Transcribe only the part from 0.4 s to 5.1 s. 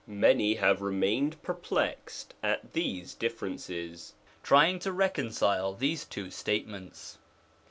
have remained perplexed at these differences, trying to